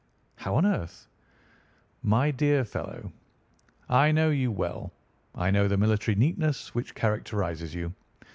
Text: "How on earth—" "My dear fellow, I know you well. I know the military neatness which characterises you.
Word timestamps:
"How 0.37 0.55
on 0.55 0.65
earth—" 0.65 1.07
"My 2.01 2.31
dear 2.31 2.65
fellow, 2.65 3.11
I 3.87 4.11
know 4.11 4.31
you 4.31 4.51
well. 4.51 4.91
I 5.35 5.51
know 5.51 5.67
the 5.67 5.77
military 5.77 6.15
neatness 6.15 6.73
which 6.73 6.95
characterises 6.95 7.75
you. 7.75 7.93